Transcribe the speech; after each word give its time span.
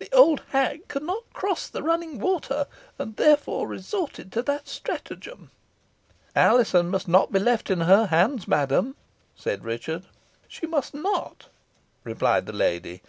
The 0.00 0.12
old 0.12 0.42
hag 0.48 0.88
could 0.88 1.04
not 1.04 1.32
cross 1.32 1.68
the 1.68 1.84
running 1.84 2.18
water, 2.18 2.66
and 2.98 3.14
therefore 3.14 3.68
resorted 3.68 4.32
to 4.32 4.42
that 4.42 4.66
stratagem." 4.66 5.52
"Alizon 6.34 6.88
must 6.90 7.06
not 7.06 7.30
be 7.30 7.38
left 7.38 7.70
in 7.70 7.82
her 7.82 8.06
hands, 8.06 8.48
madam," 8.48 8.96
said 9.36 9.62
Richard. 9.62 10.06
"She 10.48 10.66
must 10.66 10.92
not," 10.92 11.46
replied 12.02 12.46
the 12.46 12.52
lady. 12.52 13.00